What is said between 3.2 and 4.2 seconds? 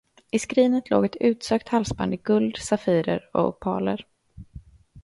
och opaler.